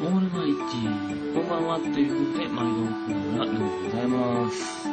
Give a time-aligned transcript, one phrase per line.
[0.00, 2.84] ールマイティー、こんばんはということで、毎度
[3.36, 4.86] ながらでございます。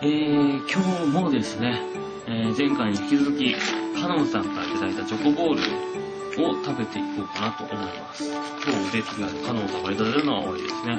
[0.00, 1.82] えー、今日もですね、
[2.26, 3.54] えー、前回に引き続き、
[4.00, 8.24] カノンさんからいただいたチョコボールを食べていこうかなと思います。
[8.24, 10.92] 今日出てくるカノンさんがいただいたのは多いですね。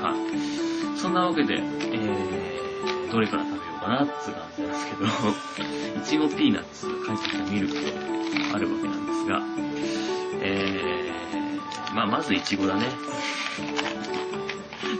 [0.00, 0.14] は
[0.94, 0.98] い。
[0.98, 5.04] そんなわけで、えー、どれから食べようかなって感じなんですけど、
[6.00, 7.80] いちごピーナッツ、帰ってきたミルクと
[8.54, 9.42] あるわけなんですが、
[10.42, 10.95] えー、
[11.96, 12.82] まあ、まずイチゴだね。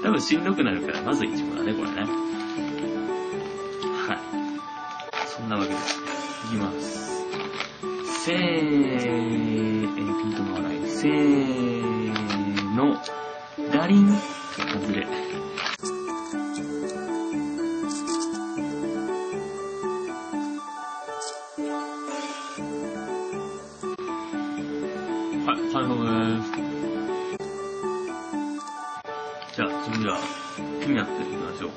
[0.03, 1.97] 多分しんどくなるから、まずイチゴだね、これね。
[4.07, 4.19] はい。
[5.27, 5.79] そんなわけで、い
[6.49, 7.23] きます。
[8.25, 10.89] せー、えー、ピントの笑い。
[10.89, 11.56] せー
[25.47, 26.11] はい、最後で
[26.43, 26.51] す。
[29.55, 30.19] じゃあ、次は、
[30.81, 31.69] ピーナッツいきましょ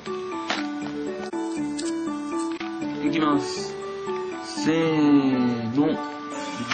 [3.04, 3.06] う。
[3.06, 3.72] いきます。
[4.64, 5.96] せーの、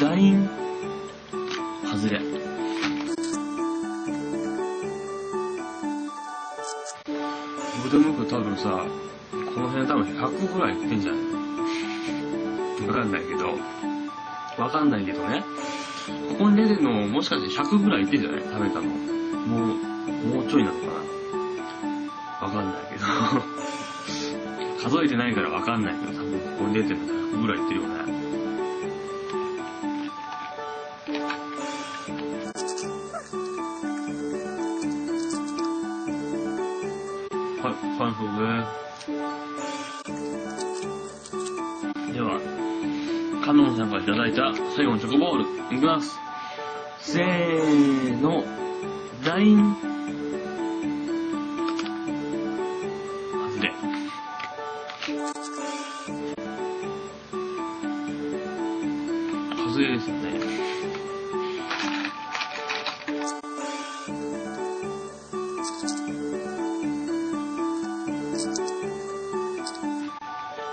[0.00, 0.48] ダリン、
[1.84, 2.18] 外れ。
[7.82, 8.86] ブドウムク多分さ、
[9.30, 12.86] この辺多分100ぐらいいってんじゃない？
[12.88, 13.54] わかんないけど、
[14.56, 15.44] わかんないけどね。
[16.06, 18.42] ここに出てるのもしかして100ぐらいいってんじゃない？
[18.42, 18.82] 食べたの。
[18.82, 19.78] もう、
[20.36, 20.86] もうちょいなのか
[22.40, 22.46] な？
[22.46, 23.04] わかんないけど。
[24.88, 27.96] 数えてないからわかんないけど、多分ここに出てるの100ぐらいいってるよね。
[37.62, 38.42] はい、完食で
[38.92, 38.96] す。
[42.12, 42.38] では、
[43.46, 46.18] カノンさんからいただいた最後のチョコボール、いきます。
[46.98, 48.42] せーの、
[49.24, 49.76] ダイン。
[53.30, 53.72] 外れ。
[59.56, 60.40] 外れですよね。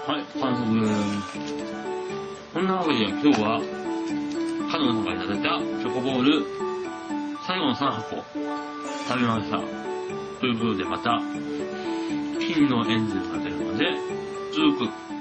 [0.08, 1.93] はい、完食です。
[2.54, 3.60] そんなわけで今日は、
[4.72, 6.46] カノンさんからいただいたチョコボール、
[7.48, 8.24] 最後の3箱、
[9.08, 9.58] 食べました。
[10.40, 11.20] ということでまた、
[12.40, 13.98] 金のエンゼルが出るまで、
[14.54, 15.13] 続く。